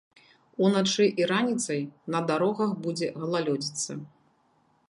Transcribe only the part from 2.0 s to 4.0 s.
на дарогах будзе галалёдзіца.